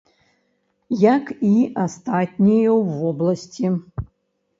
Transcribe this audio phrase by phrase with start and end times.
[1.01, 1.51] Як і
[1.83, 3.65] астатнія ў вобласці.